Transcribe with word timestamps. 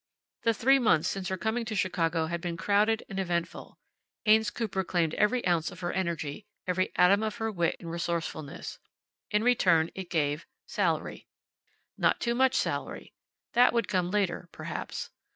The 0.41 0.55
three 0.55 0.79
months 0.79 1.09
since 1.09 1.27
her 1.27 1.37
coming 1.37 1.63
to 1.65 1.75
Chicago 1.75 2.25
had 2.25 2.41
been 2.41 2.57
crowded 2.57 3.03
and 3.07 3.19
eventful. 3.19 3.77
Haynes 4.25 4.49
Cooper 4.49 4.83
claimed 4.83 5.13
every 5.13 5.45
ounce 5.45 5.69
of 5.69 5.81
her 5.81 5.91
energy, 5.91 6.47
every 6.65 6.91
atom 6.95 7.21
of 7.21 7.35
her 7.35 7.51
wit 7.51 7.75
and 7.79 7.91
resourcefulness. 7.91 8.79
In 9.29 9.43
return 9.43 9.91
it 9.93 10.09
gave 10.09 10.47
salary. 10.65 11.27
Not 11.99 12.19
too 12.19 12.33
much 12.33 12.55
salary. 12.55 13.13
That 13.53 13.73
would 13.73 13.87
come 13.87 14.09
later, 14.09 14.49
perhaps. 14.51 15.11